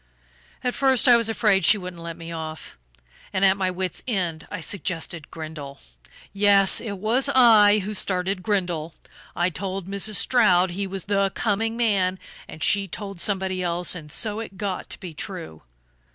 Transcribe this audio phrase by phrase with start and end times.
[0.63, 2.75] At first I was afraid she wouldn't let me off
[3.31, 5.79] and at my wits' end I suggested Grindle.
[6.33, 8.95] Yes, it was I who started Grindle:
[9.35, 10.15] I told Mrs.
[10.15, 12.17] Stroud he was the 'coming' man,
[12.47, 15.61] and she told somebody else, and so it got to be true....